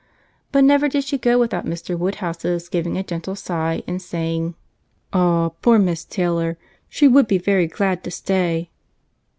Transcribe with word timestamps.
But 0.51 0.63
never 0.63 0.87
did 0.89 1.03
she 1.03 1.19
go 1.19 1.37
without 1.37 1.63
Mr. 1.67 1.95
Woodhouse's 1.95 2.69
giving 2.69 2.97
a 2.97 3.03
gentle 3.03 3.35
sigh, 3.35 3.83
and 3.85 4.01
saying, 4.01 4.55
"Ah, 5.13 5.49
poor 5.61 5.77
Miss 5.77 6.05
Taylor! 6.05 6.57
She 6.89 7.07
would 7.07 7.27
be 7.27 7.37
very 7.37 7.67
glad 7.67 8.03
to 8.05 8.09
stay." 8.09 8.71